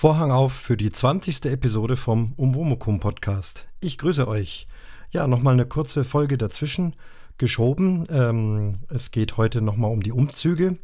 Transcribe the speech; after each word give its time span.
Vorhang 0.00 0.30
auf 0.30 0.52
für 0.52 0.76
die 0.76 0.92
20. 0.92 1.46
Episode 1.46 1.96
vom 1.96 2.32
Umwomukum 2.36 3.00
Podcast. 3.00 3.66
Ich 3.80 3.98
grüße 3.98 4.28
euch. 4.28 4.68
Ja, 5.10 5.26
nochmal 5.26 5.54
eine 5.54 5.66
kurze 5.66 6.04
Folge 6.04 6.38
dazwischen 6.38 6.94
geschoben. 7.36 8.04
Ähm, 8.08 8.78
es 8.90 9.10
geht 9.10 9.36
heute 9.36 9.60
nochmal 9.60 9.90
um 9.90 10.00
die 10.00 10.12
Umzüge. 10.12 10.78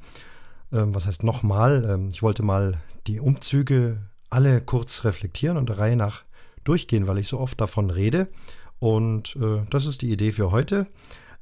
Ähm, 0.72 0.96
was 0.96 1.06
heißt 1.06 1.22
nochmal? 1.22 1.88
Ähm, 1.88 2.08
ich 2.10 2.24
wollte 2.24 2.42
mal 2.42 2.80
die 3.06 3.20
Umzüge 3.20 4.02
alle 4.30 4.60
kurz 4.60 5.04
reflektieren 5.04 5.58
und 5.58 5.68
der 5.68 5.78
Reihe 5.78 5.96
nach 5.96 6.24
durchgehen, 6.64 7.06
weil 7.06 7.18
ich 7.18 7.28
so 7.28 7.38
oft 7.38 7.60
davon 7.60 7.90
rede. 7.90 8.26
Und 8.80 9.36
äh, 9.36 9.62
das 9.70 9.86
ist 9.86 10.02
die 10.02 10.10
Idee 10.10 10.32
für 10.32 10.50
heute. 10.50 10.88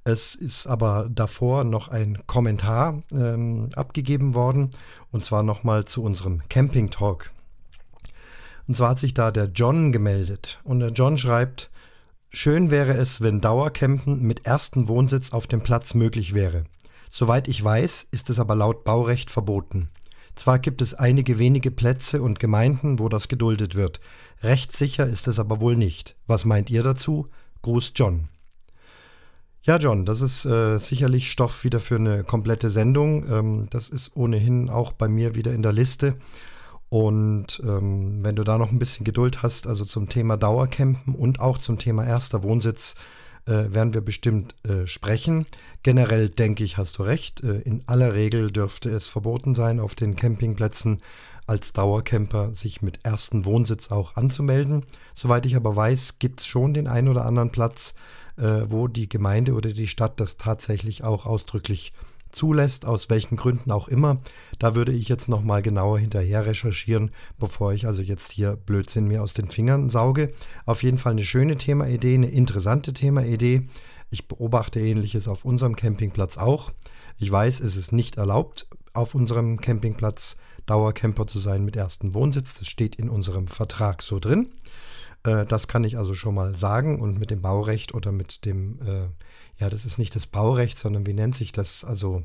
Es 0.04 0.34
ist 0.34 0.66
aber 0.66 1.08
davor 1.10 1.64
noch 1.64 1.88
ein 1.88 2.18
Kommentar 2.26 3.02
ähm, 3.14 3.70
abgegeben 3.76 4.34
worden, 4.34 4.68
und 5.10 5.24
zwar 5.24 5.42
nochmal 5.42 5.86
zu 5.86 6.02
unserem 6.02 6.46
Camping 6.50 6.90
Talk. 6.90 7.30
Und 8.72 8.76
zwar 8.76 8.88
hat 8.88 9.00
sich 9.00 9.12
da 9.12 9.30
der 9.30 9.50
John 9.54 9.92
gemeldet. 9.92 10.58
Und 10.64 10.80
der 10.80 10.92
John 10.92 11.18
schreibt, 11.18 11.68
schön 12.30 12.70
wäre 12.70 12.94
es, 12.94 13.20
wenn 13.20 13.42
Dauercampen 13.42 14.22
mit 14.22 14.46
ersten 14.46 14.88
Wohnsitz 14.88 15.34
auf 15.34 15.46
dem 15.46 15.60
Platz 15.60 15.92
möglich 15.92 16.32
wäre. 16.32 16.64
Soweit 17.10 17.48
ich 17.48 17.62
weiß, 17.62 18.06
ist 18.10 18.30
es 18.30 18.40
aber 18.40 18.54
laut 18.54 18.82
Baurecht 18.82 19.30
verboten. 19.30 19.90
Zwar 20.36 20.58
gibt 20.58 20.80
es 20.80 20.94
einige 20.94 21.38
wenige 21.38 21.70
Plätze 21.70 22.22
und 22.22 22.40
Gemeinden, 22.40 22.98
wo 22.98 23.10
das 23.10 23.28
geduldet 23.28 23.74
wird. 23.74 24.00
Rechtssicher 24.42 25.06
ist 25.06 25.28
es 25.28 25.38
aber 25.38 25.60
wohl 25.60 25.76
nicht. 25.76 26.16
Was 26.26 26.46
meint 26.46 26.70
ihr 26.70 26.82
dazu? 26.82 27.28
Gruß 27.60 27.92
John. 27.94 28.30
Ja, 29.64 29.76
John, 29.76 30.06
das 30.06 30.22
ist 30.22 30.46
äh, 30.46 30.78
sicherlich 30.78 31.30
Stoff 31.30 31.62
wieder 31.62 31.78
für 31.78 31.96
eine 31.96 32.24
komplette 32.24 32.70
Sendung. 32.70 33.30
Ähm, 33.30 33.66
das 33.68 33.90
ist 33.90 34.16
ohnehin 34.16 34.70
auch 34.70 34.92
bei 34.92 35.08
mir 35.08 35.34
wieder 35.34 35.52
in 35.52 35.60
der 35.60 35.74
Liste. 35.74 36.16
Und 36.92 37.62
ähm, 37.64 38.22
wenn 38.22 38.36
du 38.36 38.44
da 38.44 38.58
noch 38.58 38.70
ein 38.70 38.78
bisschen 38.78 39.04
Geduld 39.04 39.42
hast, 39.42 39.66
also 39.66 39.86
zum 39.86 40.10
Thema 40.10 40.36
Dauercampen 40.36 41.14
und 41.14 41.40
auch 41.40 41.56
zum 41.56 41.78
Thema 41.78 42.04
erster 42.06 42.42
Wohnsitz, 42.42 42.96
äh, 43.46 43.72
werden 43.72 43.94
wir 43.94 44.02
bestimmt 44.02 44.54
äh, 44.68 44.86
sprechen. 44.86 45.46
Generell 45.82 46.28
denke 46.28 46.64
ich, 46.64 46.76
hast 46.76 46.98
du 46.98 47.04
recht. 47.04 47.42
Äh, 47.42 47.60
in 47.60 47.82
aller 47.86 48.12
Regel 48.12 48.50
dürfte 48.50 48.90
es 48.90 49.06
verboten 49.06 49.54
sein, 49.54 49.80
auf 49.80 49.94
den 49.94 50.16
Campingplätzen 50.16 51.00
als 51.46 51.72
Dauercamper 51.72 52.52
sich 52.52 52.82
mit 52.82 53.06
ersten 53.06 53.46
Wohnsitz 53.46 53.90
auch 53.90 54.16
anzumelden. 54.16 54.84
Soweit 55.14 55.46
ich 55.46 55.56
aber 55.56 55.74
weiß, 55.74 56.18
gibt 56.18 56.40
es 56.40 56.46
schon 56.46 56.74
den 56.74 56.88
einen 56.88 57.08
oder 57.08 57.24
anderen 57.24 57.48
Platz, 57.48 57.94
äh, 58.36 58.64
wo 58.66 58.86
die 58.86 59.08
Gemeinde 59.08 59.54
oder 59.54 59.72
die 59.72 59.86
Stadt 59.86 60.20
das 60.20 60.36
tatsächlich 60.36 61.04
auch 61.04 61.24
ausdrücklich 61.24 61.94
zulässt, 62.32 62.86
aus 62.86 63.10
welchen 63.10 63.36
Gründen 63.36 63.70
auch 63.70 63.88
immer. 63.88 64.20
Da 64.58 64.74
würde 64.74 64.92
ich 64.92 65.08
jetzt 65.08 65.28
nochmal 65.28 65.62
genauer 65.62 65.98
hinterher 65.98 66.46
recherchieren, 66.46 67.10
bevor 67.38 67.72
ich 67.72 67.86
also 67.86 68.02
jetzt 68.02 68.32
hier 68.32 68.56
Blödsinn 68.56 69.06
mir 69.06 69.22
aus 69.22 69.34
den 69.34 69.50
Fingern 69.50 69.90
sauge. 69.90 70.32
Auf 70.66 70.82
jeden 70.82 70.98
Fall 70.98 71.12
eine 71.12 71.24
schöne 71.24 71.56
Themaidee, 71.56 72.14
eine 72.14 72.30
interessante 72.30 72.92
Themaidee. 72.92 73.68
Ich 74.10 74.28
beobachte 74.28 74.80
ähnliches 74.80 75.28
auf 75.28 75.44
unserem 75.44 75.76
Campingplatz 75.76 76.36
auch. 76.36 76.72
Ich 77.18 77.30
weiß, 77.30 77.60
es 77.60 77.76
ist 77.76 77.92
nicht 77.92 78.16
erlaubt, 78.16 78.66
auf 78.92 79.14
unserem 79.14 79.60
Campingplatz 79.60 80.36
Dauercamper 80.66 81.26
zu 81.26 81.38
sein 81.38 81.64
mit 81.64 81.76
ersten 81.76 82.14
Wohnsitz. 82.14 82.58
Das 82.58 82.68
steht 82.68 82.96
in 82.96 83.08
unserem 83.08 83.46
Vertrag 83.46 84.02
so 84.02 84.18
drin. 84.18 84.48
Äh, 85.24 85.44
das 85.46 85.68
kann 85.68 85.84
ich 85.84 85.98
also 85.98 86.14
schon 86.14 86.34
mal 86.34 86.56
sagen. 86.56 87.00
Und 87.00 87.18
mit 87.18 87.30
dem 87.30 87.42
Baurecht 87.42 87.94
oder 87.94 88.12
mit 88.12 88.44
dem 88.44 88.80
äh, 88.82 89.08
ja, 89.58 89.70
das 89.70 89.84
ist 89.84 89.98
nicht 89.98 90.14
das 90.16 90.26
Baurecht, 90.26 90.78
sondern 90.78 91.06
wie 91.06 91.12
nennt 91.12 91.36
sich 91.36 91.52
das? 91.52 91.84
Also 91.84 92.24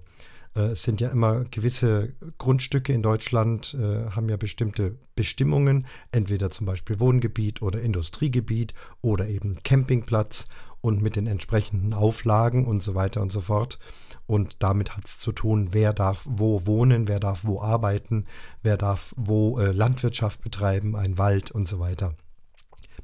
äh, 0.55 0.71
es 0.71 0.83
sind 0.83 1.01
ja 1.01 1.09
immer 1.09 1.43
gewisse 1.51 2.13
Grundstücke 2.37 2.93
in 2.93 3.03
Deutschland, 3.03 3.75
äh, 3.79 4.09
haben 4.09 4.29
ja 4.29 4.37
bestimmte 4.37 4.97
Bestimmungen, 5.15 5.85
entweder 6.11 6.49
zum 6.51 6.65
Beispiel 6.65 6.99
Wohngebiet 6.99 7.61
oder 7.61 7.81
Industriegebiet 7.81 8.73
oder 9.01 9.27
eben 9.27 9.61
Campingplatz 9.63 10.47
und 10.81 11.01
mit 11.01 11.15
den 11.15 11.27
entsprechenden 11.27 11.93
Auflagen 11.93 12.65
und 12.65 12.81
so 12.81 12.95
weiter 12.95 13.21
und 13.21 13.31
so 13.31 13.41
fort. 13.41 13.77
Und 14.25 14.55
damit 14.59 14.95
hat 14.95 15.05
es 15.05 15.19
zu 15.19 15.31
tun, 15.31 15.69
wer 15.71 15.93
darf 15.93 16.25
wo 16.29 16.65
wohnen, 16.65 17.07
wer 17.07 17.19
darf 17.19 17.45
wo 17.45 17.61
arbeiten, 17.61 18.25
wer 18.61 18.77
darf 18.77 19.13
wo 19.15 19.59
äh, 19.59 19.71
Landwirtschaft 19.71 20.41
betreiben, 20.41 20.95
ein 20.95 21.17
Wald 21.17 21.51
und 21.51 21.67
so 21.67 21.79
weiter. 21.79 22.15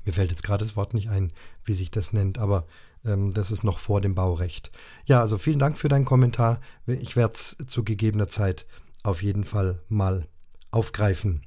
Mir 0.06 0.14
fällt 0.14 0.32
jetzt 0.32 0.44
gerade 0.44 0.66
das 0.66 0.76
Wort 0.76 0.94
nicht 0.94 1.10
ein, 1.10 1.32
wie 1.66 1.74
sich 1.74 1.92
das 1.92 2.14
nennt, 2.14 2.38
aber 2.38 2.66
ähm, 3.06 3.34
das 3.34 3.52
ist 3.52 3.64
noch 3.64 3.80
vor 3.80 4.02
dem 4.02 4.16
Baurecht. 4.16 4.72
Ja, 5.06 5.22
also 5.22 5.38
vielen 5.38 5.60
Dank 5.60 5.78
für 5.78 5.90
deinen 5.90 6.06
Kommentar. 6.06 6.60
Ich 6.86 7.16
werde 7.16 7.36
es 7.36 7.58
zu 7.68 7.84
gegebener 7.84 8.28
Zeit 8.28 8.66
auf 9.04 9.22
jeden 9.22 9.44
Fall 9.44 9.82
mal 9.90 10.28
aufgreifen. 10.72 11.46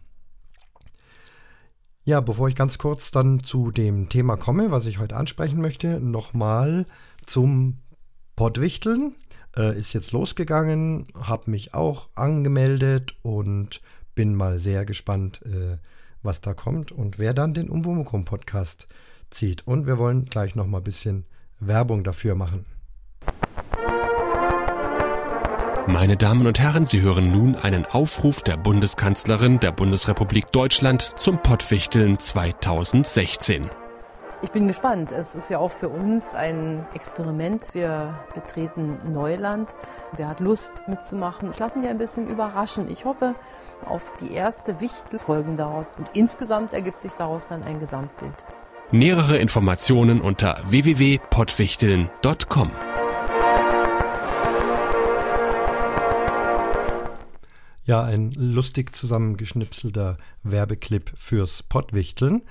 Ja, 2.04 2.20
bevor 2.20 2.48
ich 2.48 2.54
ganz 2.54 2.78
kurz 2.78 3.10
dann 3.10 3.42
zu 3.42 3.72
dem 3.72 4.08
Thema 4.08 4.36
komme, 4.36 4.70
was 4.70 4.86
ich 4.86 5.00
heute 5.00 5.16
ansprechen 5.16 5.60
möchte, 5.60 5.98
nochmal 5.98 6.86
zum 7.26 7.80
Pottwichteln. 8.36 9.16
Äh, 9.56 9.76
ist 9.76 9.92
jetzt 9.92 10.12
losgegangen, 10.12 11.08
habe 11.14 11.50
mich 11.50 11.74
auch 11.74 12.10
angemeldet 12.14 13.16
und 13.22 13.80
bin 14.14 14.36
mal 14.36 14.60
sehr 14.60 14.84
gespannt, 14.84 15.42
äh, 15.46 15.78
was 16.26 16.40
da 16.42 16.52
kommt 16.52 16.92
und 16.92 17.18
wer 17.18 17.32
dann 17.32 17.54
den 17.54 17.70
Umwomukum 17.70 18.24
Podcast 18.24 18.88
zieht. 19.30 19.66
Und 19.66 19.86
wir 19.86 19.98
wollen 19.98 20.26
gleich 20.26 20.54
noch 20.54 20.66
mal 20.66 20.78
ein 20.78 20.84
bisschen 20.84 21.24
Werbung 21.58 22.04
dafür 22.04 22.34
machen. 22.34 22.66
Meine 25.88 26.16
Damen 26.16 26.46
und 26.48 26.58
Herren, 26.58 26.84
Sie 26.84 27.00
hören 27.00 27.30
nun 27.30 27.54
einen 27.54 27.86
Aufruf 27.86 28.42
der 28.42 28.56
Bundeskanzlerin 28.56 29.60
der 29.60 29.70
Bundesrepublik 29.70 30.50
Deutschland 30.50 31.12
zum 31.14 31.40
Pottwichteln 31.40 32.18
2016. 32.18 33.70
Ich 34.42 34.50
bin 34.50 34.66
gespannt. 34.66 35.12
Es 35.12 35.34
ist 35.34 35.50
ja 35.50 35.58
auch 35.58 35.70
für 35.70 35.88
uns 35.88 36.34
ein 36.34 36.84
Experiment. 36.94 37.70
Wir 37.72 38.14
betreten 38.34 38.98
Neuland. 39.10 39.74
Wer 40.12 40.28
hat 40.28 40.40
Lust 40.40 40.82
mitzumachen? 40.88 41.50
Ich 41.50 41.58
lasse 41.58 41.78
mich 41.78 41.88
ein 41.88 41.98
bisschen 41.98 42.28
überraschen. 42.28 42.90
Ich 42.90 43.06
hoffe 43.06 43.34
auf 43.86 44.12
die 44.20 44.32
erste 44.32 44.80
Wichtel 44.80 45.18
folgen 45.18 45.56
daraus. 45.56 45.92
Und 45.96 46.08
insgesamt 46.12 46.74
ergibt 46.74 47.00
sich 47.00 47.12
daraus 47.12 47.48
dann 47.48 47.62
ein 47.62 47.80
Gesamtbild. 47.80 48.34
Nähere 48.92 49.38
Informationen 49.38 50.20
unter 50.20 50.60
www.pottwichteln.com. 50.68 52.85
Ja, 57.86 58.02
ein 58.02 58.32
lustig 58.32 58.96
zusammengeschnipselter 58.96 60.18
Werbeclip 60.42 61.12
fürs 61.16 61.62
Pottwichteln. 61.62 62.42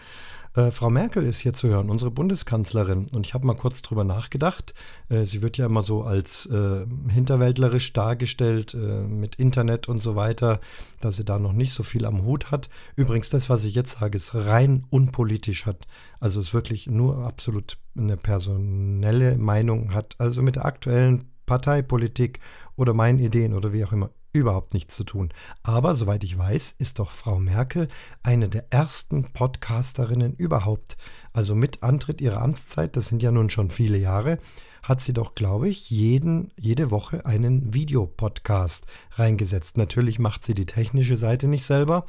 Äh, 0.56 0.72
Frau 0.72 0.90
Merkel 0.90 1.26
ist 1.26 1.40
hier 1.40 1.54
zu 1.54 1.68
hören, 1.68 1.90
unsere 1.90 2.10
Bundeskanzlerin. 2.10 3.08
Und 3.12 3.26
ich 3.26 3.34
habe 3.34 3.46
mal 3.46 3.58
kurz 3.58 3.82
drüber 3.82 4.06
nachgedacht. 4.06 4.74
Äh, 5.10 5.26
sie 5.26 5.42
wird 5.42 5.58
ja 5.58 5.66
immer 5.66 5.84
so 5.84 6.04
als 6.04 6.46
äh, 6.46 6.86
hinterwäldlerisch 7.10 7.92
dargestellt 7.92 8.76
äh, 8.76 9.04
mit 9.04 9.36
Internet 9.36 9.90
und 9.90 10.02
so 10.02 10.16
weiter, 10.16 10.62
dass 11.02 11.18
sie 11.18 11.26
da 11.26 11.38
noch 11.38 11.52
nicht 11.52 11.74
so 11.74 11.84
viel 11.84 12.06
am 12.06 12.24
Hut 12.24 12.50
hat. 12.52 12.70
Übrigens, 12.96 13.30
das, 13.30 13.50
was 13.50 13.66
ich 13.66 13.76
jetzt 13.76 14.00
sage, 14.00 14.16
ist 14.16 14.36
rein 14.36 14.86
unpolitisch 14.90 15.66
hat. 15.66 15.86
Also 16.22 16.40
ist 16.40 16.54
wirklich 16.54 16.88
nur 16.88 17.26
absolut 17.26 17.78
eine 17.98 18.16
personelle 18.16 19.38
Meinung 19.38 19.94
hat. 19.94 20.16
Also 20.18 20.42
mit 20.42 20.56
der 20.56 20.64
aktuellen 20.64 21.26
Parteipolitik 21.46 22.40
oder 22.78 22.94
meinen 22.94 23.20
Ideen 23.20 23.54
oder 23.54 23.74
wie 23.74 23.84
auch 23.84 23.92
immer 23.92 24.12
überhaupt 24.36 24.74
nichts 24.74 24.96
zu 24.96 25.04
tun. 25.04 25.30
Aber 25.64 25.96
soweit 25.96 26.24
ich 26.24 26.38
weiß, 26.38 26.76
ist 26.78 27.00
doch 27.00 27.12
Frau 27.12 27.40
Merkel 27.40 27.88
eine 28.22 28.50
der 28.50 28.66
ersten 28.70 29.24
Podcasterinnen 29.32 30.34
überhaupt. 30.34 30.98
Also 31.34 31.56
mit 31.56 31.84
Antritt 31.84 32.22
ihrer 32.22 32.42
Amtszeit, 32.42 32.96
das 32.96 33.08
sind 33.08 33.24
ja 33.24 33.32
nun 33.32 33.50
schon 33.50 33.72
viele 33.72 33.98
Jahre, 33.98 34.38
hat 34.84 35.02
sie 35.02 35.14
doch, 35.14 35.34
glaube 35.34 35.68
ich, 35.68 35.90
jeden, 35.90 36.52
jede 36.60 36.92
Woche 36.92 37.26
einen 37.26 37.74
Videopodcast 37.74 38.86
reingesetzt. 39.14 39.78
Natürlich 39.78 40.20
macht 40.20 40.46
sie 40.46 40.54
die 40.54 40.68
technische 40.68 41.18
Seite 41.18 41.48
nicht 41.48 41.66
selber, 41.66 42.06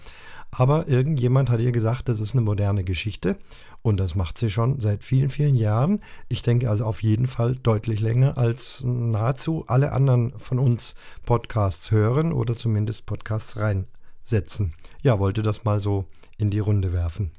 aber 0.51 0.89
irgendjemand 0.89 1.49
hat 1.49 1.61
ihr 1.61 1.73
gesagt, 1.73 2.09
das 2.09 2.21
ist 2.21 2.35
eine 2.35 2.43
moderne 2.43 2.85
Geschichte 2.85 3.39
und 3.87 3.99
das 3.99 4.17
macht 4.17 4.37
sie 4.37 4.51
schon 4.51 4.81
seit 4.81 5.05
vielen, 5.05 5.31
vielen 5.31 5.55
Jahren. 5.55 6.01
Ich 6.29 6.43
denke 6.43 6.69
also 6.69 6.85
auf 6.85 7.05
jeden 7.05 7.29
Fall 7.29 7.55
deutlich 7.55 8.01
länger 8.01 8.37
als 8.37 8.83
nahezu 8.85 9.65
alle 9.69 9.93
anderen 9.93 10.37
von 10.39 10.59
uns 10.59 10.97
Podcasts 11.25 11.93
hören 11.93 12.33
oder 12.33 12.57
zumindest 12.57 13.07
Podcasts 13.07 13.57
reinsetzen. 13.57 14.75
Ja, 15.03 15.21
wollte 15.21 15.43
das 15.43 15.63
mal 15.63 15.79
so 15.79 16.07
in 16.37 16.51
die 16.51 16.59
Runde 16.59 16.93
werfen. 16.93 17.31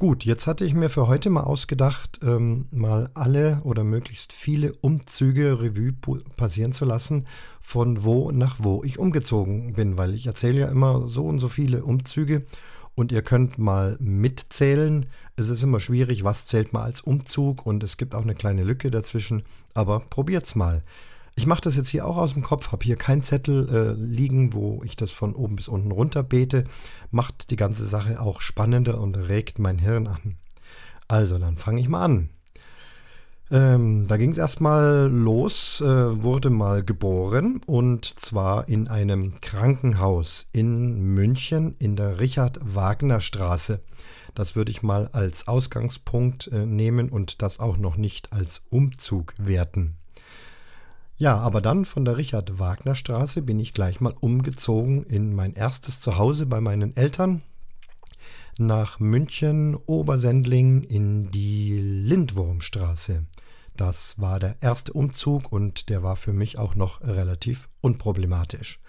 Gut, 0.00 0.24
jetzt 0.24 0.48
hatte 0.48 0.64
ich 0.64 0.74
mir 0.74 0.90
für 0.90 1.06
heute 1.06 1.30
mal 1.30 1.44
ausgedacht, 1.44 2.18
ähm, 2.22 2.66
mal 2.72 3.08
alle 3.14 3.60
oder 3.62 3.84
möglichst 3.84 4.32
viele 4.32 4.74
Umzüge 4.80 5.62
Revue 5.62 5.92
passieren 6.36 6.72
zu 6.72 6.84
lassen, 6.84 7.26
von 7.60 8.02
wo 8.02 8.32
nach 8.32 8.56
wo 8.58 8.82
ich 8.82 8.98
umgezogen 8.98 9.74
bin, 9.74 9.96
weil 9.96 10.12
ich 10.12 10.26
erzähle 10.26 10.58
ja 10.58 10.68
immer 10.68 11.06
so 11.06 11.24
und 11.24 11.38
so 11.38 11.46
viele 11.46 11.84
Umzüge 11.84 12.44
und 12.96 13.12
ihr 13.12 13.22
könnt 13.22 13.58
mal 13.58 13.96
mitzählen. 14.00 15.06
Es 15.36 15.48
ist 15.48 15.62
immer 15.62 15.78
schwierig, 15.78 16.24
was 16.24 16.46
zählt 16.46 16.72
man 16.72 16.82
als 16.82 17.02
Umzug 17.02 17.64
und 17.64 17.84
es 17.84 17.96
gibt 17.96 18.16
auch 18.16 18.22
eine 18.22 18.34
kleine 18.34 18.64
Lücke 18.64 18.90
dazwischen, 18.90 19.44
aber 19.74 20.00
probiert's 20.00 20.56
mal. 20.56 20.82
Ich 21.36 21.46
mache 21.46 21.60
das 21.60 21.76
jetzt 21.76 21.90
hier 21.90 22.06
auch 22.06 22.16
aus 22.16 22.32
dem 22.32 22.42
Kopf, 22.42 22.72
habe 22.72 22.84
hier 22.84 22.96
keinen 22.96 23.22
Zettel 23.22 23.68
äh, 23.68 23.92
liegen, 23.92 24.54
wo 24.54 24.82
ich 24.82 24.96
das 24.96 25.12
von 25.12 25.34
oben 25.34 25.56
bis 25.56 25.68
unten 25.68 25.92
runter 25.92 26.22
bete. 26.22 26.64
Macht 27.10 27.50
die 27.50 27.56
ganze 27.56 27.84
Sache 27.84 28.20
auch 28.20 28.40
spannender 28.40 28.98
und 28.98 29.16
regt 29.16 29.58
mein 29.58 29.78
Hirn 29.78 30.06
an. 30.06 30.36
Also, 31.08 31.38
dann 31.38 31.58
fange 31.58 31.80
ich 31.80 31.88
mal 31.90 32.02
an. 32.02 32.30
Ähm, 33.48 34.08
da 34.08 34.16
ging 34.16 34.32
es 34.32 34.38
erstmal 34.38 35.08
los, 35.08 35.80
äh, 35.80 35.84
wurde 35.84 36.50
mal 36.50 36.82
geboren 36.82 37.60
und 37.64 38.04
zwar 38.04 38.68
in 38.68 38.88
einem 38.88 39.40
Krankenhaus 39.40 40.48
in 40.52 41.14
München 41.14 41.76
in 41.78 41.94
der 41.94 42.18
Richard-Wagner-Straße. 42.18 43.80
Das 44.34 44.56
würde 44.56 44.72
ich 44.72 44.82
mal 44.82 45.08
als 45.12 45.46
Ausgangspunkt 45.46 46.48
äh, 46.48 46.66
nehmen 46.66 47.08
und 47.08 47.40
das 47.40 47.60
auch 47.60 47.76
noch 47.76 47.96
nicht 47.96 48.32
als 48.32 48.62
Umzug 48.68 49.34
werten. 49.38 49.96
Ja, 51.16 51.38
aber 51.38 51.60
dann 51.60 51.84
von 51.84 52.04
der 52.04 52.16
Richard-Wagner-Straße 52.16 53.42
bin 53.42 53.60
ich 53.60 53.72
gleich 53.72 54.00
mal 54.00 54.14
umgezogen 54.18 55.04
in 55.04 55.34
mein 55.34 55.54
erstes 55.54 56.00
Zuhause 56.00 56.46
bei 56.46 56.60
meinen 56.60 56.96
Eltern 56.96 57.42
nach 58.58 59.00
München 59.00 59.76
Obersendling 59.86 60.82
in 60.82 61.30
die 61.30 61.78
Lindwurmstraße. 61.78 63.24
Das 63.76 64.18
war 64.18 64.40
der 64.40 64.56
erste 64.60 64.92
Umzug 64.92 65.52
und 65.52 65.88
der 65.88 66.02
war 66.02 66.16
für 66.16 66.32
mich 66.32 66.58
auch 66.58 66.74
noch 66.74 67.00
relativ 67.02 67.68
unproblematisch. 67.80 68.80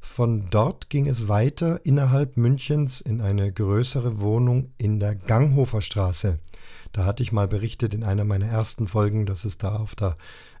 Von 0.00 0.48
dort 0.50 0.90
ging 0.90 1.06
es 1.06 1.28
weiter 1.28 1.80
innerhalb 1.84 2.36
Münchens 2.36 3.00
in 3.00 3.20
eine 3.20 3.52
größere 3.52 4.20
Wohnung 4.20 4.72
in 4.76 4.98
der 4.98 5.14
Ganghofer 5.14 5.80
Straße. 5.80 6.40
Da 6.92 7.04
hatte 7.04 7.22
ich 7.22 7.30
mal 7.30 7.46
berichtet 7.46 7.94
in 7.94 8.02
einer 8.02 8.24
meiner 8.24 8.46
ersten 8.46 8.88
Folgen, 8.88 9.26
dass 9.26 9.44
es 9.44 9.58
da 9.58 9.76
auf 9.76 9.94
der, 9.94 10.16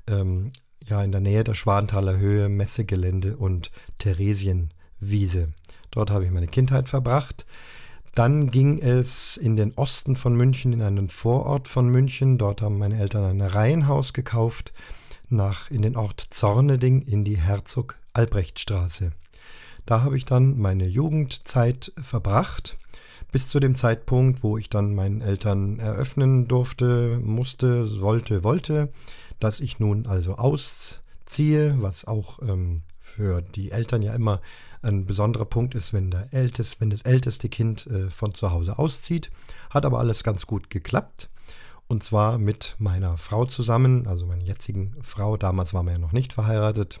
ähm, 0.06 0.52
ja, 0.86 1.02
in 1.02 1.12
der 1.12 1.20
Nähe 1.20 1.44
der 1.44 1.54
Schwanthaler 1.54 2.18
Höhe 2.18 2.48
Messegelände 2.48 3.36
und 3.36 3.70
Theresienwiese. 3.98 5.52
Dort 5.90 6.10
habe 6.10 6.24
ich 6.24 6.30
meine 6.30 6.46
Kindheit 6.48 6.88
verbracht. 6.88 7.44
Dann 8.14 8.50
ging 8.50 8.78
es 8.78 9.38
in 9.38 9.56
den 9.56 9.72
Osten 9.74 10.16
von 10.16 10.36
München, 10.36 10.74
in 10.74 10.82
einen 10.82 11.08
Vorort 11.08 11.66
von 11.66 11.88
München. 11.88 12.36
Dort 12.36 12.60
haben 12.60 12.78
meine 12.78 12.98
Eltern 12.98 13.24
ein 13.24 13.40
Reihenhaus 13.40 14.12
gekauft, 14.12 14.74
nach 15.30 15.70
in 15.70 15.80
den 15.80 15.96
Ort 15.96 16.20
Zorneding 16.28 17.00
in 17.00 17.24
die 17.24 17.38
Herzog-Albrecht-Straße. 17.38 19.12
Da 19.86 20.02
habe 20.02 20.18
ich 20.18 20.26
dann 20.26 20.58
meine 20.58 20.86
Jugendzeit 20.86 21.92
verbracht, 22.00 22.76
bis 23.32 23.48
zu 23.48 23.60
dem 23.60 23.76
Zeitpunkt, 23.76 24.42
wo 24.42 24.58
ich 24.58 24.68
dann 24.68 24.94
meinen 24.94 25.22
Eltern 25.22 25.78
eröffnen 25.78 26.46
durfte, 26.48 27.18
musste, 27.24 28.02
wollte, 28.02 28.44
wollte, 28.44 28.92
dass 29.40 29.58
ich 29.58 29.80
nun 29.80 30.06
also 30.06 30.34
ausziehe, 30.34 31.76
was 31.78 32.04
auch 32.04 32.40
ähm, 32.42 32.82
für 33.14 33.42
die 33.42 33.70
Eltern 33.70 34.02
ja 34.02 34.14
immer 34.14 34.40
ein 34.80 35.04
besonderer 35.04 35.44
Punkt 35.44 35.74
ist, 35.74 35.92
wenn, 35.92 36.10
der 36.10 36.32
älteste, 36.32 36.80
wenn 36.80 36.90
das 36.90 37.02
älteste 37.02 37.48
Kind 37.48 37.86
äh, 37.86 38.10
von 38.10 38.34
zu 38.34 38.50
Hause 38.50 38.78
auszieht. 38.78 39.30
Hat 39.70 39.86
aber 39.86 39.98
alles 39.98 40.24
ganz 40.24 40.46
gut 40.46 40.70
geklappt. 40.70 41.30
Und 41.88 42.02
zwar 42.02 42.38
mit 42.38 42.74
meiner 42.78 43.18
Frau 43.18 43.44
zusammen, 43.44 44.06
also 44.06 44.26
meiner 44.26 44.44
jetzigen 44.44 44.96
Frau. 45.02 45.36
Damals 45.36 45.74
waren 45.74 45.86
wir 45.86 45.92
ja 45.92 45.98
noch 45.98 46.12
nicht 46.12 46.32
verheiratet. 46.32 47.00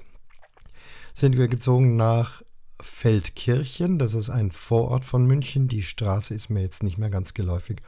Sind 1.14 1.36
wir 1.38 1.48
gezogen 1.48 1.96
nach 1.96 2.42
Feldkirchen. 2.80 3.98
Das 3.98 4.14
ist 4.14 4.28
ein 4.28 4.50
Vorort 4.50 5.04
von 5.04 5.24
München. 5.24 5.66
Die 5.68 5.82
Straße 5.82 6.34
ist 6.34 6.50
mir 6.50 6.60
jetzt 6.60 6.82
nicht 6.82 6.98
mehr 6.98 7.10
ganz 7.10 7.32
geläufig. 7.32 7.80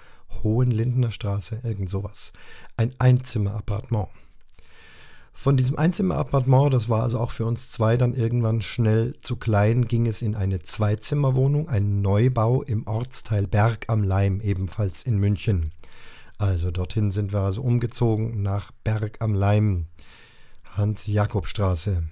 Hohenlindener 0.42 1.10
Straße, 1.10 1.60
irgend 1.62 1.90
sowas. 1.90 2.32
Ein 2.76 2.94
Einzimmerappartement. 2.98 4.08
Von 5.36 5.56
diesem 5.56 5.76
Einzimmerappartement, 5.76 6.72
das 6.72 6.88
war 6.88 7.02
also 7.02 7.19
auch 7.19 7.32
für 7.32 7.44
uns 7.44 7.70
zwei 7.70 7.96
dann 7.98 8.14
irgendwann 8.14 8.62
schnell 8.62 9.14
zu 9.20 9.36
klein, 9.36 9.86
ging 9.86 10.06
es 10.06 10.22
in 10.22 10.36
eine 10.36 10.60
Zweizimmerwohnung, 10.62 11.69
ein 11.69 12.00
Neubau 12.00 12.62
im 12.62 12.86
Ortsteil 12.86 13.46
Berg 13.46 13.84
am 13.88 14.04
Leim, 14.04 14.40
ebenfalls 14.40 15.02
in 15.02 15.19
München. 15.19 15.72
Also 16.38 16.70
dorthin 16.70 17.10
sind 17.10 17.32
wir 17.32 17.40
also 17.40 17.62
umgezogen 17.62 18.42
nach 18.42 18.70
Berg 18.84 19.16
am 19.19 19.34
Leim, 19.34 19.86
Hans-Jakob-Straße. 20.76 22.04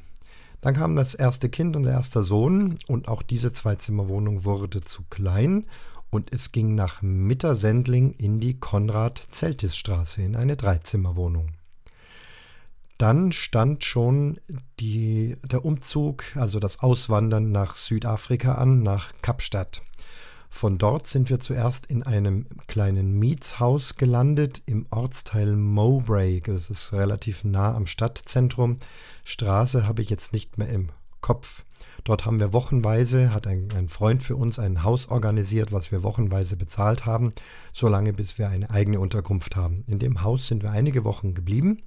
Dann 0.60 0.74
kam 0.74 0.96
das 0.96 1.14
erste 1.14 1.48
Kind 1.48 1.76
und 1.76 1.84
der 1.84 1.94
erste 1.94 2.24
Sohn 2.24 2.76
und 2.88 3.08
auch 3.08 3.22
diese 3.22 3.52
Zweizimmerwohnung 3.52 4.44
wurde 4.44 4.82
zu 4.82 5.04
klein 5.08 5.66
und 6.10 6.32
es 6.32 6.52
ging 6.52 6.74
nach 6.74 7.02
Mittersendling 7.02 8.12
in 8.12 8.40
die 8.40 8.58
Konrad-Zeltis-Straße 8.58 10.22
in 10.22 10.36
eine 10.36 10.56
Dreizimmerwohnung 10.56 11.52
dann 13.02 13.32
stand 13.32 13.82
schon 13.82 14.38
die, 14.78 15.37
der 15.44 15.64
Umzug, 15.64 16.22
also 16.37 16.60
das 16.60 16.78
Auswandern 16.78 17.50
nach 17.50 17.75
Südafrika 17.75 18.54
an, 18.54 18.84
nach 18.84 19.10
Kapstadt. 19.22 19.82
Von 20.49 20.78
dort 20.78 21.08
sind 21.08 21.28
wir 21.28 21.40
zuerst 21.40 21.87
in 21.87 22.04
einem 22.04 22.46
kleinen 22.69 23.19
Mietshaus 23.19 23.96
gelandet 23.96 24.62
im 24.66 24.87
Ortsteil 24.90 25.56
Mowbray. 25.56 26.43
Das 26.43 26.70
ist 26.70 26.93
relativ 26.93 27.43
nah 27.43 27.75
am 27.75 27.87
Stadtzentrum. 27.87 28.76
Straße 29.25 29.84
habe 29.84 30.00
ich 30.00 30.08
jetzt 30.08 30.32
nicht 30.32 30.56
mehr 30.56 30.69
im 30.69 30.90
Kopf. 31.20 31.64
Dort 32.05 32.25
haben 32.25 32.38
wir 32.38 32.52
wochenweise, 32.52 33.34
hat 33.34 33.48
ein, 33.48 33.66
ein, 33.75 33.88
Freund 33.88 34.22
für 34.22 34.37
uns 34.37 34.60
ein 34.60 34.84
Haus 34.84 35.08
organisiert, 35.08 35.72
was 35.72 35.90
wir 35.90 36.05
wochenweise 36.05 36.56
bezahlt 36.56 37.05
haben, 37.05 37.32
solange 37.72 38.12
bis 38.12 38.38
wir 38.38 38.48
eine 38.48 38.70
eigene 38.70 39.00
Unterkunft 39.00 39.56
haben. 39.56 39.82
In 39.88 39.98
dem 39.98 40.22
Haus 40.22 40.46
sind 40.46 40.62
wir 40.62 40.70
einige 40.70 41.02
Wochen 41.02 41.34
geblieben 41.34 41.82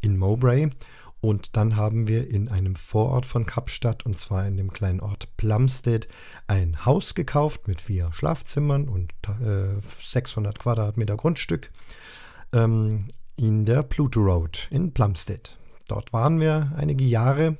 in 0.00 0.16
Mowbray. 0.16 0.70
Und 1.20 1.56
dann 1.56 1.76
haben 1.76 2.08
wir 2.08 2.28
in 2.28 2.48
einem 2.48 2.76
Vorort 2.76 3.26
von 3.26 3.46
Kapstadt, 3.46 4.06
und 4.06 4.18
zwar 4.18 4.46
in 4.46 4.56
dem 4.56 4.72
kleinen 4.72 5.00
Ort 5.00 5.36
Plumstead, 5.36 6.08
ein 6.46 6.84
Haus 6.84 7.14
gekauft 7.14 7.66
mit 7.68 7.80
vier 7.80 8.12
Schlafzimmern 8.12 8.88
und 8.88 9.12
äh, 9.40 9.80
600 10.02 10.58
Quadratmeter 10.58 11.16
Grundstück 11.16 11.70
ähm, 12.52 13.08
in 13.36 13.64
der 13.64 13.82
Pluto 13.82 14.20
Road 14.20 14.68
in 14.70 14.92
Plumstead. 14.92 15.56
Dort 15.88 16.12
waren 16.12 16.40
wir 16.40 16.72
einige 16.76 17.04
Jahre. 17.04 17.56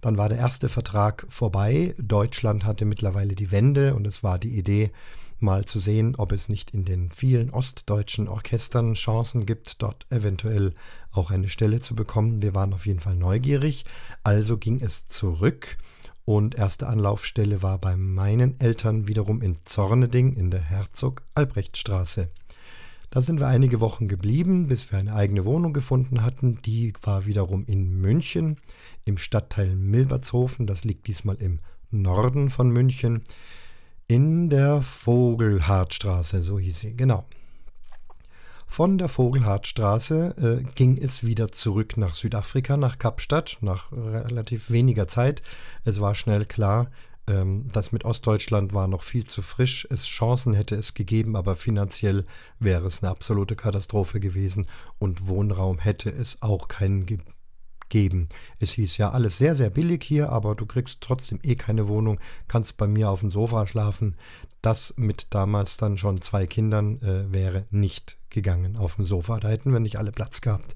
Dann 0.00 0.16
war 0.16 0.28
der 0.28 0.38
erste 0.38 0.68
Vertrag 0.68 1.26
vorbei. 1.28 1.94
Deutschland 1.98 2.64
hatte 2.64 2.84
mittlerweile 2.84 3.34
die 3.34 3.50
Wende 3.50 3.94
und 3.94 4.06
es 4.06 4.22
war 4.22 4.38
die 4.38 4.56
Idee, 4.56 4.90
mal 5.40 5.64
zu 5.64 5.78
sehen, 5.78 6.16
ob 6.16 6.32
es 6.32 6.48
nicht 6.48 6.70
in 6.70 6.84
den 6.84 7.10
vielen 7.10 7.50
ostdeutschen 7.50 8.28
Orchestern 8.28 8.94
Chancen 8.94 9.46
gibt, 9.46 9.82
dort 9.82 10.06
eventuell 10.10 10.74
auch 11.12 11.30
eine 11.30 11.48
Stelle 11.48 11.80
zu 11.80 11.94
bekommen. 11.94 12.42
Wir 12.42 12.54
waren 12.54 12.72
auf 12.72 12.86
jeden 12.86 13.00
Fall 13.00 13.16
neugierig, 13.16 13.84
also 14.22 14.58
ging 14.58 14.80
es 14.80 15.06
zurück 15.06 15.78
und 16.24 16.56
erste 16.56 16.88
Anlaufstelle 16.88 17.62
war 17.62 17.78
bei 17.78 17.96
meinen 17.96 18.60
Eltern 18.60 19.08
wiederum 19.08 19.40
in 19.40 19.56
Zorneding 19.64 20.34
in 20.34 20.50
der 20.50 20.60
Herzog-Albrecht-Straße. 20.60 22.28
Da 23.08 23.22
sind 23.22 23.40
wir 23.40 23.46
einige 23.46 23.80
Wochen 23.80 24.08
geblieben, 24.08 24.68
bis 24.68 24.92
wir 24.92 24.98
eine 24.98 25.14
eigene 25.14 25.46
Wohnung 25.46 25.72
gefunden 25.72 26.22
hatten. 26.22 26.60
Die 26.66 26.92
war 27.00 27.24
wiederum 27.24 27.64
in 27.64 27.98
München, 27.98 28.58
im 29.06 29.16
Stadtteil 29.16 29.74
Milbertshofen. 29.74 30.66
Das 30.66 30.84
liegt 30.84 31.06
diesmal 31.06 31.36
im 31.36 31.60
Norden 31.90 32.50
von 32.50 32.68
München 32.68 33.22
in 34.08 34.48
der 34.48 34.80
Vogelhardtstraße, 34.80 36.40
so 36.40 36.58
hieß 36.58 36.80
sie, 36.80 36.96
genau. 36.96 37.26
Von 38.66 38.96
der 38.98 39.08
Vogelhardtstraße 39.08 40.62
äh, 40.62 40.72
ging 40.74 40.96
es 40.96 41.24
wieder 41.24 41.52
zurück 41.52 41.96
nach 41.98 42.14
Südafrika, 42.14 42.76
nach 42.76 42.98
Kapstadt, 42.98 43.58
nach 43.60 43.92
relativ 43.92 44.70
weniger 44.70 45.08
Zeit. 45.08 45.42
Es 45.84 46.00
war 46.00 46.14
schnell 46.14 46.46
klar, 46.46 46.90
ähm, 47.26 47.68
das 47.72 47.92
mit 47.92 48.04
Ostdeutschland 48.04 48.72
war 48.72 48.88
noch 48.88 49.02
viel 49.02 49.24
zu 49.24 49.42
frisch. 49.42 49.86
Es 49.90 50.06
Chancen 50.06 50.54
hätte 50.54 50.74
es 50.74 50.94
gegeben, 50.94 51.36
aber 51.36 51.54
finanziell 51.54 52.24
wäre 52.58 52.86
es 52.86 53.02
eine 53.02 53.10
absolute 53.10 53.56
Katastrophe 53.56 54.20
gewesen 54.20 54.66
und 54.98 55.28
Wohnraum 55.28 55.78
hätte 55.78 56.10
es 56.10 56.40
auch 56.40 56.68
keinen 56.68 57.06
gegeben 57.06 57.37
geben. 57.88 58.28
Es 58.58 58.72
hieß 58.72 58.96
ja 58.98 59.10
alles 59.10 59.38
sehr, 59.38 59.54
sehr 59.54 59.70
billig 59.70 60.02
hier, 60.04 60.30
aber 60.30 60.54
du 60.54 60.66
kriegst 60.66 61.00
trotzdem 61.00 61.40
eh 61.42 61.54
keine 61.54 61.88
Wohnung, 61.88 62.20
kannst 62.46 62.76
bei 62.76 62.86
mir 62.86 63.10
auf 63.10 63.20
dem 63.20 63.30
Sofa 63.30 63.66
schlafen. 63.66 64.16
Das 64.62 64.94
mit 64.96 65.28
damals 65.30 65.76
dann 65.76 65.98
schon 65.98 66.20
zwei 66.20 66.46
Kindern 66.46 67.00
äh, 67.00 67.32
wäre 67.32 67.66
nicht 67.70 68.18
gegangen 68.30 68.76
auf 68.76 68.96
dem 68.96 69.04
Sofa. 69.04 69.38
Da 69.38 69.48
hätten 69.48 69.72
wir 69.72 69.80
nicht 69.80 69.96
alle 69.96 70.12
Platz 70.12 70.40
gehabt. 70.40 70.74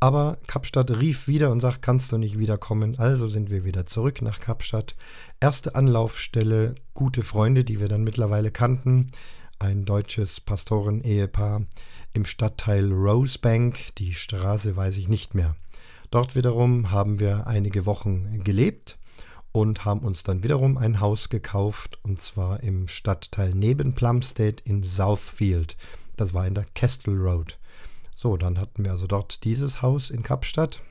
Aber 0.00 0.38
Kapstadt 0.46 0.90
rief 0.92 1.26
wieder 1.26 1.50
und 1.50 1.60
sagt, 1.60 1.82
kannst 1.82 2.12
du 2.12 2.18
nicht 2.18 2.38
wiederkommen? 2.38 2.98
Also 2.98 3.26
sind 3.26 3.50
wir 3.50 3.64
wieder 3.64 3.86
zurück 3.86 4.22
nach 4.22 4.38
Kapstadt. 4.38 4.94
Erste 5.40 5.74
Anlaufstelle, 5.74 6.76
gute 6.94 7.22
Freunde, 7.22 7.64
die 7.64 7.80
wir 7.80 7.88
dann 7.88 8.04
mittlerweile 8.04 8.52
kannten. 8.52 9.08
Ein 9.58 9.84
deutsches 9.84 10.40
Pastoren-Ehepaar 10.40 11.62
im 12.12 12.24
Stadtteil 12.24 12.92
Rosebank. 12.92 13.96
Die 13.96 14.14
Straße 14.14 14.76
weiß 14.76 14.98
ich 14.98 15.08
nicht 15.08 15.34
mehr. 15.34 15.56
Dort 16.10 16.34
wiederum 16.34 16.90
haben 16.90 17.18
wir 17.18 17.46
einige 17.46 17.84
Wochen 17.84 18.42
gelebt 18.42 18.98
und 19.52 19.84
haben 19.84 20.00
uns 20.00 20.22
dann 20.22 20.42
wiederum 20.42 20.78
ein 20.78 21.00
Haus 21.00 21.28
gekauft 21.28 21.98
und 22.02 22.22
zwar 22.22 22.62
im 22.62 22.88
Stadtteil 22.88 23.54
neben 23.54 23.94
Plumstead 23.94 24.60
in 24.62 24.82
Southfield. 24.82 25.76
Das 26.16 26.32
war 26.32 26.46
in 26.46 26.54
der 26.54 26.64
Kestel 26.74 27.16
Road. 27.16 27.58
So, 28.16 28.36
dann 28.36 28.58
hatten 28.58 28.84
wir 28.84 28.92
also 28.92 29.06
dort 29.06 29.44
dieses 29.44 29.82
Haus 29.82 30.10
in 30.10 30.22
Kapstadt. 30.22 30.82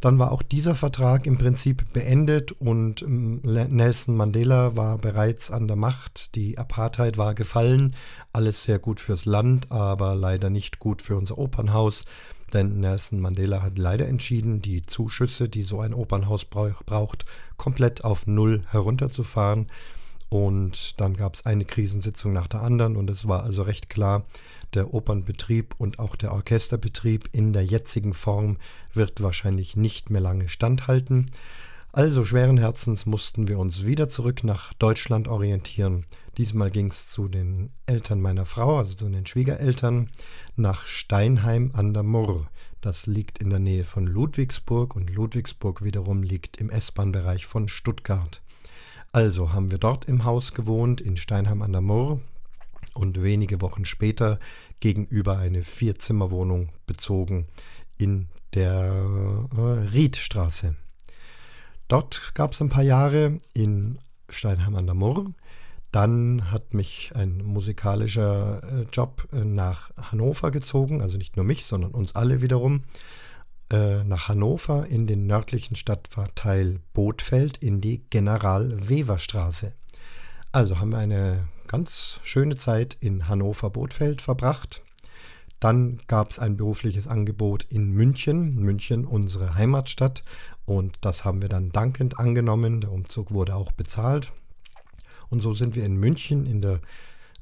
Dann 0.00 0.18
war 0.18 0.30
auch 0.30 0.42
dieser 0.42 0.74
Vertrag 0.74 1.26
im 1.26 1.38
Prinzip 1.38 1.92
beendet 1.92 2.52
und 2.52 3.02
ähm, 3.02 3.40
Nelson 3.42 4.16
Mandela 4.16 4.76
war 4.76 4.98
bereits 4.98 5.50
an 5.50 5.68
der 5.68 5.76
Macht. 5.76 6.34
Die 6.34 6.58
Apartheid 6.58 7.16
war 7.16 7.34
gefallen. 7.34 7.94
Alles 8.32 8.62
sehr 8.62 8.78
gut 8.78 9.00
fürs 9.00 9.24
Land, 9.24 9.72
aber 9.72 10.14
leider 10.14 10.50
nicht 10.50 10.78
gut 10.78 11.00
für 11.00 11.16
unser 11.16 11.38
Opernhaus. 11.38 12.04
Denn 12.52 12.78
Nelson 12.80 13.20
Mandela 13.20 13.62
hat 13.62 13.78
leider 13.78 14.06
entschieden, 14.06 14.60
die 14.60 14.84
Zuschüsse, 14.84 15.48
die 15.48 15.64
so 15.64 15.80
ein 15.80 15.94
Opernhaus 15.94 16.44
braucht, 16.44 17.24
komplett 17.56 18.04
auf 18.04 18.26
Null 18.26 18.64
herunterzufahren. 18.68 19.66
Und 20.36 21.00
dann 21.00 21.16
gab 21.16 21.32
es 21.32 21.46
eine 21.46 21.64
Krisensitzung 21.64 22.34
nach 22.34 22.46
der 22.46 22.60
anderen 22.60 22.96
und 22.96 23.08
es 23.08 23.26
war 23.26 23.44
also 23.44 23.62
recht 23.62 23.88
klar, 23.88 24.26
der 24.74 24.92
Opernbetrieb 24.92 25.74
und 25.78 25.98
auch 25.98 26.14
der 26.14 26.34
Orchesterbetrieb 26.34 27.30
in 27.32 27.54
der 27.54 27.64
jetzigen 27.64 28.12
Form 28.12 28.58
wird 28.92 29.22
wahrscheinlich 29.22 29.76
nicht 29.76 30.10
mehr 30.10 30.20
lange 30.20 30.50
standhalten. 30.50 31.30
Also 31.90 32.26
schweren 32.26 32.58
Herzens 32.58 33.06
mussten 33.06 33.48
wir 33.48 33.58
uns 33.58 33.86
wieder 33.86 34.10
zurück 34.10 34.44
nach 34.44 34.74
Deutschland 34.74 35.26
orientieren. 35.26 36.04
Diesmal 36.36 36.70
ging 36.70 36.88
es 36.88 37.08
zu 37.08 37.28
den 37.28 37.70
Eltern 37.86 38.20
meiner 38.20 38.44
Frau, 38.44 38.76
also 38.76 38.92
zu 38.92 39.08
den 39.08 39.24
Schwiegereltern, 39.24 40.10
nach 40.54 40.82
Steinheim 40.86 41.70
an 41.72 41.94
der 41.94 42.02
Murr. 42.02 42.46
Das 42.82 43.06
liegt 43.06 43.38
in 43.38 43.48
der 43.48 43.58
Nähe 43.58 43.84
von 43.84 44.06
Ludwigsburg 44.06 44.96
und 44.96 45.08
Ludwigsburg 45.08 45.82
wiederum 45.82 46.22
liegt 46.22 46.58
im 46.58 46.68
S-Bahn-Bereich 46.68 47.46
von 47.46 47.68
Stuttgart. 47.68 48.42
Also 49.12 49.52
haben 49.52 49.70
wir 49.70 49.78
dort 49.78 50.04
im 50.06 50.24
Haus 50.24 50.52
gewohnt, 50.52 51.00
in 51.00 51.16
Steinheim 51.16 51.62
an 51.62 51.72
der 51.72 51.80
Murr, 51.80 52.20
und 52.94 53.22
wenige 53.22 53.60
Wochen 53.60 53.84
später 53.84 54.38
gegenüber 54.80 55.38
eine 55.38 55.64
Vierzimmerwohnung 55.64 56.70
bezogen 56.86 57.46
in 57.98 58.28
der 58.54 58.92
äh, 59.56 59.60
Riedstraße. 59.92 60.74
Dort 61.88 62.32
gab 62.34 62.52
es 62.52 62.60
ein 62.60 62.68
paar 62.68 62.82
Jahre 62.82 63.40
in 63.54 63.98
Steinheim 64.28 64.74
an 64.74 64.86
der 64.86 64.94
Murr. 64.94 65.26
Dann 65.92 66.50
hat 66.50 66.74
mich 66.74 67.12
ein 67.14 67.38
musikalischer 67.38 68.62
äh, 68.62 68.86
Job 68.92 69.28
äh, 69.32 69.44
nach 69.44 69.90
Hannover 69.96 70.50
gezogen, 70.50 71.00
also 71.00 71.16
nicht 71.16 71.36
nur 71.36 71.44
mich, 71.44 71.64
sondern 71.64 71.92
uns 71.92 72.14
alle 72.14 72.40
wiederum, 72.40 72.82
äh, 73.70 74.04
nach 74.04 74.28
Hannover 74.28 74.86
in 74.86 75.06
den 75.06 75.26
nördlichen 75.26 75.76
Stadtteil 75.76 76.80
Bothfeld 76.92 77.58
in 77.58 77.80
die 77.80 78.04
General-Wever-Straße. 78.10 79.72
Also 80.52 80.78
haben 80.78 80.90
wir 80.90 80.98
eine 80.98 81.48
ganz 81.66 82.20
schöne 82.22 82.56
Zeit 82.56 82.96
in 83.00 83.28
Hannover-Bothfeld 83.28 84.22
verbracht. 84.22 84.82
Dann 85.60 85.98
gab 86.06 86.30
es 86.30 86.38
ein 86.38 86.56
berufliches 86.56 87.08
Angebot 87.08 87.64
in 87.64 87.90
München, 87.90 88.54
München 88.56 89.04
unsere 89.04 89.54
Heimatstadt, 89.54 90.22
und 90.66 90.98
das 91.00 91.24
haben 91.24 91.40
wir 91.40 91.48
dann 91.48 91.70
dankend 91.70 92.18
angenommen. 92.18 92.80
Der 92.80 92.92
Umzug 92.92 93.30
wurde 93.30 93.54
auch 93.54 93.72
bezahlt. 93.72 94.32
Und 95.30 95.40
so 95.40 95.54
sind 95.54 95.76
wir 95.76 95.84
in 95.84 95.96
München 95.96 96.44
in 96.44 96.60
der 96.60 96.80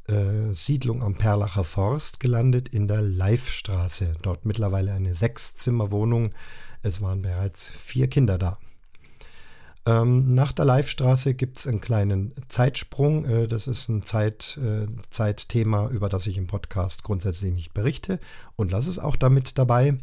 äh, 0.08 0.52
Siedlung 0.52 1.02
am 1.02 1.14
Perlacher 1.14 1.64
Forst 1.64 2.20
gelandet, 2.20 2.68
in 2.68 2.88
der 2.88 3.00
Leifstraße. 3.00 4.14
Dort 4.23 4.44
mittlerweile 4.44 4.92
eine 4.92 5.14
Sechszimmerwohnung. 5.14 6.32
Es 6.82 7.00
waren 7.00 7.23
bereits 7.23 7.66
vier 7.66 8.08
Kinder 8.08 8.38
da. 8.38 8.58
Ähm, 9.87 10.32
nach 10.32 10.52
der 10.52 10.64
Live-Straße 10.64 11.34
gibt 11.34 11.58
es 11.58 11.66
einen 11.66 11.80
kleinen 11.80 12.32
Zeitsprung. 12.49 13.26
Äh, 13.26 13.49
das 13.49 13.66
ist 13.66 13.88
ein 13.88 14.06
Zeit, 14.06 14.58
äh, 14.62 14.87
Zeitthema, 15.11 15.88
über 15.88 16.08
das 16.08 16.26
ich 16.26 16.38
im 16.38 16.46
Podcast 16.46 17.04
grundsätzlich 17.04 17.52
nicht 17.52 17.75
berichte 17.75 18.18
und 18.56 18.70
lasse 18.73 18.88
es 18.88 18.99
auch 18.99 19.16
damit 19.16 19.58
dabei. 19.58 19.99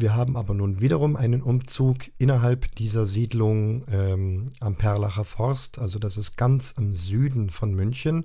Wir 0.00 0.14
haben 0.14 0.36
aber 0.36 0.54
nun 0.54 0.80
wiederum 0.80 1.16
einen 1.16 1.42
Umzug 1.42 2.04
innerhalb 2.18 2.72
dieser 2.76 3.04
Siedlung 3.04 3.84
ähm, 3.90 4.46
am 4.60 4.76
Perlacher 4.76 5.24
Forst. 5.24 5.80
Also 5.80 5.98
das 5.98 6.16
ist 6.16 6.36
ganz 6.36 6.74
am 6.76 6.94
Süden 6.94 7.50
von 7.50 7.74
München, 7.74 8.24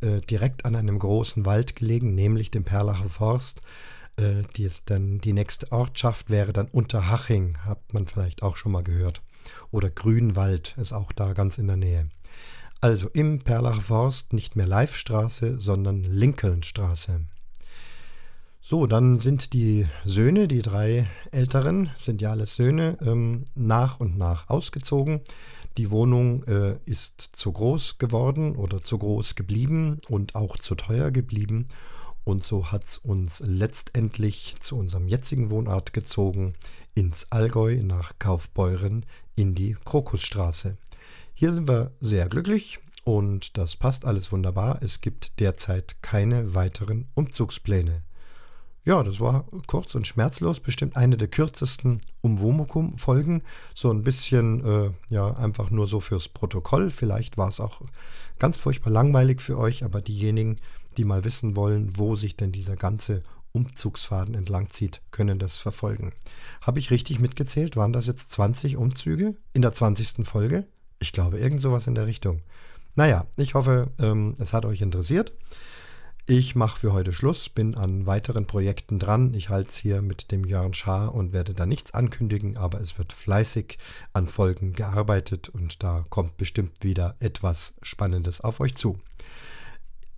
äh, 0.00 0.22
direkt 0.22 0.64
an 0.64 0.74
einem 0.74 0.98
großen 0.98 1.44
Wald 1.44 1.76
gelegen, 1.76 2.14
nämlich 2.14 2.50
dem 2.50 2.64
Perlacher 2.64 3.10
Forst. 3.10 3.60
Äh, 4.16 4.44
die, 4.56 4.62
ist 4.62 4.88
dann, 4.88 5.18
die 5.18 5.34
nächste 5.34 5.70
Ortschaft 5.72 6.30
wäre 6.30 6.54
dann 6.54 6.68
Unterhaching, 6.68 7.58
hat 7.66 7.92
man 7.92 8.06
vielleicht 8.06 8.42
auch 8.42 8.56
schon 8.56 8.72
mal 8.72 8.82
gehört. 8.82 9.20
Oder 9.70 9.90
Grünwald 9.90 10.74
ist 10.78 10.94
auch 10.94 11.12
da 11.12 11.34
ganz 11.34 11.58
in 11.58 11.66
der 11.66 11.76
Nähe. 11.76 12.08
Also 12.80 13.10
im 13.10 13.40
Perlacher 13.40 13.82
Forst 13.82 14.32
nicht 14.32 14.56
mehr 14.56 14.66
Leifstraße, 14.66 15.60
sondern 15.60 16.02
Lincolnstraße. 16.02 17.20
So, 18.62 18.86
dann 18.86 19.18
sind 19.18 19.54
die 19.54 19.86
Söhne, 20.04 20.46
die 20.46 20.60
drei 20.60 21.08
Älteren, 21.32 21.88
sind 21.96 22.20
ja 22.20 22.30
alles 22.30 22.56
Söhne, 22.56 22.98
ähm, 23.00 23.46
nach 23.54 24.00
und 24.00 24.18
nach 24.18 24.50
ausgezogen. 24.50 25.22
Die 25.78 25.90
Wohnung 25.90 26.44
äh, 26.44 26.76
ist 26.84 27.20
zu 27.20 27.52
groß 27.52 27.96
geworden 27.96 28.56
oder 28.56 28.82
zu 28.82 28.98
groß 28.98 29.34
geblieben 29.34 30.00
und 30.10 30.34
auch 30.34 30.58
zu 30.58 30.74
teuer 30.74 31.10
geblieben. 31.10 31.68
Und 32.22 32.44
so 32.44 32.70
hat 32.70 32.84
es 32.84 32.98
uns 32.98 33.42
letztendlich 33.44 34.56
zu 34.60 34.76
unserem 34.76 35.08
jetzigen 35.08 35.50
Wohnort 35.50 35.94
gezogen, 35.94 36.52
ins 36.94 37.32
Allgäu 37.32 37.82
nach 37.82 38.18
Kaufbeuren 38.18 39.06
in 39.36 39.54
die 39.54 39.74
Krokusstraße. 39.86 40.76
Hier 41.32 41.54
sind 41.54 41.66
wir 41.66 41.92
sehr 41.98 42.28
glücklich 42.28 42.78
und 43.04 43.56
das 43.56 43.76
passt 43.76 44.04
alles 44.04 44.30
wunderbar. 44.32 44.82
Es 44.82 45.00
gibt 45.00 45.40
derzeit 45.40 46.02
keine 46.02 46.54
weiteren 46.54 47.08
Umzugspläne. 47.14 48.02
Ja, 48.84 49.02
das 49.02 49.20
war 49.20 49.44
kurz 49.66 49.94
und 49.94 50.06
schmerzlos, 50.06 50.60
bestimmt 50.60 50.96
eine 50.96 51.18
der 51.18 51.28
kürzesten 51.28 52.00
Umwomukum-Folgen. 52.22 53.42
So 53.74 53.90
ein 53.90 54.02
bisschen, 54.02 54.64
äh, 54.64 54.90
ja, 55.10 55.36
einfach 55.36 55.70
nur 55.70 55.86
so 55.86 56.00
fürs 56.00 56.28
Protokoll. 56.28 56.90
Vielleicht 56.90 57.36
war 57.36 57.48
es 57.48 57.60
auch 57.60 57.82
ganz 58.38 58.56
furchtbar 58.56 58.90
langweilig 58.90 59.42
für 59.42 59.58
euch, 59.58 59.84
aber 59.84 60.00
diejenigen, 60.00 60.56
die 60.96 61.04
mal 61.04 61.24
wissen 61.24 61.56
wollen, 61.56 61.98
wo 61.98 62.16
sich 62.16 62.36
denn 62.36 62.52
dieser 62.52 62.76
ganze 62.76 63.22
Umzugsfaden 63.52 64.34
entlang 64.34 64.68
zieht, 64.70 65.02
können 65.10 65.38
das 65.38 65.58
verfolgen. 65.58 66.12
Habe 66.62 66.78
ich 66.78 66.90
richtig 66.90 67.18
mitgezählt? 67.18 67.76
Waren 67.76 67.92
das 67.92 68.06
jetzt 68.06 68.32
20 68.32 68.76
Umzüge 68.76 69.36
in 69.52 69.62
der 69.62 69.72
20. 69.72 70.26
Folge? 70.26 70.66
Ich 71.00 71.12
glaube, 71.12 71.38
irgend 71.38 71.60
sowas 71.60 71.86
in 71.86 71.94
der 71.94 72.06
Richtung. 72.06 72.40
Naja, 72.94 73.26
ich 73.36 73.54
hoffe, 73.54 73.90
ähm, 73.98 74.34
es 74.38 74.52
hat 74.52 74.64
euch 74.64 74.80
interessiert. 74.80 75.32
Ich 76.32 76.54
mache 76.54 76.78
für 76.78 76.92
heute 76.92 77.10
Schluss, 77.10 77.48
bin 77.48 77.74
an 77.74 78.06
weiteren 78.06 78.46
Projekten 78.46 79.00
dran. 79.00 79.34
Ich 79.34 79.48
halte 79.48 79.70
es 79.70 79.76
hier 79.76 80.00
mit 80.00 80.30
dem 80.30 80.44
Jörn 80.44 80.74
Schaar 80.74 81.12
und 81.12 81.32
werde 81.32 81.54
da 81.54 81.66
nichts 81.66 81.92
ankündigen, 81.92 82.56
aber 82.56 82.80
es 82.80 82.98
wird 82.98 83.12
fleißig 83.12 83.78
an 84.12 84.28
Folgen 84.28 84.72
gearbeitet 84.72 85.48
und 85.48 85.82
da 85.82 86.04
kommt 86.08 86.36
bestimmt 86.36 86.84
wieder 86.84 87.16
etwas 87.18 87.74
Spannendes 87.82 88.40
auf 88.42 88.60
euch 88.60 88.76
zu. 88.76 89.00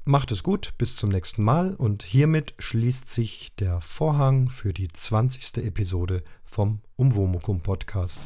Macht 0.05 0.33
es 0.33 0.43
gut, 0.43 0.75
bis 0.77 0.97
zum 0.97 1.09
nächsten 1.09 1.45
Mal 1.45 1.75
und 1.77 2.03
hiermit 2.03 2.53
schließt 2.59 3.11
sich 3.11 3.57
der 3.57 3.81
Vorhang 3.81 4.51
für 4.51 4.75
die 4.75 4.89
20. 4.89 5.65
Episode 5.65 6.23
vom 6.45 6.83
Umwomukum 6.97 7.63
Podcast. 7.63 8.21